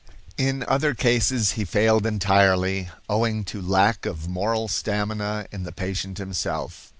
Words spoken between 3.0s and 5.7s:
owing to lack of moral stamina in